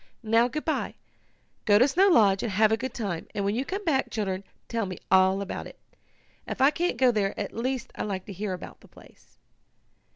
[0.23, 0.95] "Now, good bye.
[1.65, 4.43] Go to Snow Lodge, and have a good time, and when you come back, children,
[4.67, 5.77] tell me all about it.
[6.47, 9.37] If I can't go there at least I like to hear about the place."